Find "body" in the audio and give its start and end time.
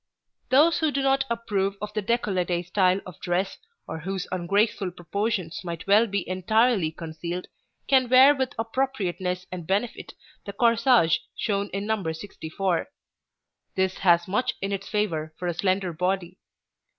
15.93-16.39